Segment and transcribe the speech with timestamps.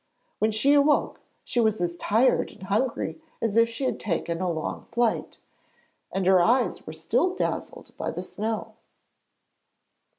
[0.39, 4.49] When she awoke she was as tired and hungry as if she had taken a
[4.49, 5.37] long flight,
[6.11, 8.73] and her eyes were still dazzled by the snow.